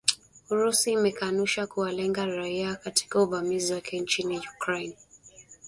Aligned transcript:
Urusi 0.51 0.89
imekanusha 0.91 1.67
kuwalenga 1.67 2.25
raia 2.25 2.75
katika 2.75 3.21
uvamizi 3.23 3.73
wake 3.73 3.99
nchini 3.99 4.41
Ukraine 4.55 4.95